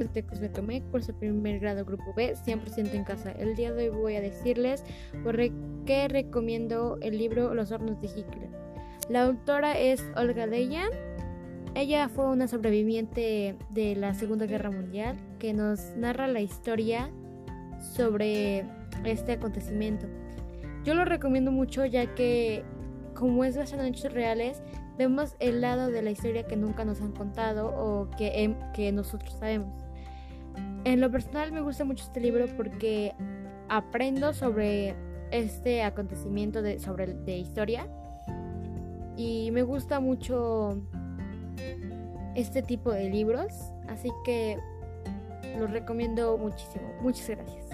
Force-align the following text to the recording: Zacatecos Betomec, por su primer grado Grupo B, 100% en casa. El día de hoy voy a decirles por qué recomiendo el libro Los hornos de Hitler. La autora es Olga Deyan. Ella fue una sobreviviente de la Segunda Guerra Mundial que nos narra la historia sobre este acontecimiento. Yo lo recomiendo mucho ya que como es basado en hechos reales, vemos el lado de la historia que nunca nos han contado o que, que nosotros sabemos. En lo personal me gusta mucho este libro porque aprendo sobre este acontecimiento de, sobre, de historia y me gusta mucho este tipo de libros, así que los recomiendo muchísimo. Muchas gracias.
Zacatecos 0.00 0.40
Betomec, 0.40 0.82
por 0.84 1.02
su 1.02 1.12
primer 1.14 1.60
grado 1.60 1.84
Grupo 1.84 2.14
B, 2.16 2.34
100% 2.34 2.94
en 2.94 3.04
casa. 3.04 3.32
El 3.32 3.54
día 3.54 3.72
de 3.72 3.90
hoy 3.90 3.96
voy 3.96 4.16
a 4.16 4.20
decirles 4.20 4.82
por 5.22 5.36
qué 5.84 6.08
recomiendo 6.08 6.98
el 7.02 7.18
libro 7.18 7.54
Los 7.54 7.70
hornos 7.70 8.00
de 8.00 8.08
Hitler. 8.08 8.48
La 9.08 9.24
autora 9.24 9.78
es 9.78 10.02
Olga 10.16 10.46
Deyan. 10.46 10.90
Ella 11.74 12.08
fue 12.08 12.26
una 12.28 12.48
sobreviviente 12.48 13.56
de 13.70 13.94
la 13.94 14.14
Segunda 14.14 14.46
Guerra 14.46 14.70
Mundial 14.70 15.16
que 15.38 15.52
nos 15.52 15.94
narra 15.96 16.26
la 16.26 16.40
historia 16.40 17.10
sobre 17.94 18.64
este 19.04 19.32
acontecimiento. 19.32 20.06
Yo 20.84 20.94
lo 20.94 21.04
recomiendo 21.04 21.52
mucho 21.52 21.84
ya 21.84 22.14
que 22.14 22.64
como 23.14 23.44
es 23.44 23.56
basado 23.56 23.82
en 23.82 23.88
hechos 23.88 24.12
reales, 24.12 24.62
vemos 24.96 25.36
el 25.40 25.60
lado 25.60 25.88
de 25.88 26.00
la 26.00 26.10
historia 26.10 26.46
que 26.46 26.56
nunca 26.56 26.84
nos 26.84 27.02
han 27.02 27.12
contado 27.12 27.66
o 27.68 28.10
que, 28.16 28.56
que 28.72 28.92
nosotros 28.92 29.34
sabemos. 29.38 29.89
En 30.84 31.00
lo 31.00 31.10
personal 31.10 31.52
me 31.52 31.60
gusta 31.60 31.84
mucho 31.84 32.04
este 32.04 32.20
libro 32.20 32.46
porque 32.56 33.14
aprendo 33.68 34.32
sobre 34.32 34.94
este 35.30 35.82
acontecimiento 35.82 36.62
de, 36.62 36.80
sobre, 36.80 37.14
de 37.14 37.38
historia 37.38 37.86
y 39.16 39.50
me 39.52 39.62
gusta 39.62 40.00
mucho 40.00 40.82
este 42.34 42.62
tipo 42.62 42.90
de 42.90 43.10
libros, 43.10 43.52
así 43.88 44.10
que 44.24 44.58
los 45.58 45.70
recomiendo 45.70 46.38
muchísimo. 46.38 46.90
Muchas 47.02 47.28
gracias. 47.28 47.66